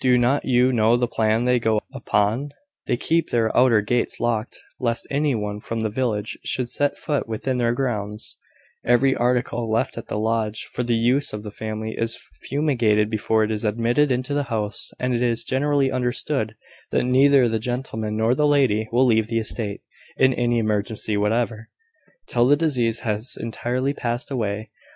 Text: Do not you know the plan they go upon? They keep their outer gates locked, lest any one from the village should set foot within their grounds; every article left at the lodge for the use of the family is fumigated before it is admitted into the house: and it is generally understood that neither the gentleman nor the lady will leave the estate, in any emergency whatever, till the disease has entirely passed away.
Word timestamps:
Do 0.00 0.18
not 0.18 0.44
you 0.44 0.72
know 0.72 0.96
the 0.96 1.06
plan 1.06 1.44
they 1.44 1.60
go 1.60 1.80
upon? 1.94 2.50
They 2.86 2.96
keep 2.96 3.30
their 3.30 3.56
outer 3.56 3.80
gates 3.80 4.18
locked, 4.18 4.58
lest 4.80 5.06
any 5.08 5.36
one 5.36 5.60
from 5.60 5.82
the 5.82 5.88
village 5.88 6.36
should 6.44 6.68
set 6.68 6.98
foot 6.98 7.28
within 7.28 7.58
their 7.58 7.72
grounds; 7.74 8.38
every 8.84 9.14
article 9.14 9.70
left 9.70 9.96
at 9.96 10.08
the 10.08 10.18
lodge 10.18 10.64
for 10.72 10.82
the 10.82 10.96
use 10.96 11.32
of 11.32 11.44
the 11.44 11.52
family 11.52 11.94
is 11.96 12.18
fumigated 12.42 13.08
before 13.08 13.44
it 13.44 13.52
is 13.52 13.64
admitted 13.64 14.10
into 14.10 14.34
the 14.34 14.42
house: 14.50 14.90
and 14.98 15.14
it 15.14 15.22
is 15.22 15.44
generally 15.44 15.92
understood 15.92 16.56
that 16.90 17.04
neither 17.04 17.48
the 17.48 17.60
gentleman 17.60 18.16
nor 18.16 18.34
the 18.34 18.48
lady 18.48 18.88
will 18.90 19.06
leave 19.06 19.28
the 19.28 19.38
estate, 19.38 19.82
in 20.16 20.34
any 20.34 20.58
emergency 20.58 21.16
whatever, 21.16 21.70
till 22.26 22.48
the 22.48 22.56
disease 22.56 22.98
has 23.06 23.36
entirely 23.40 23.94
passed 23.94 24.28
away. 24.28 24.70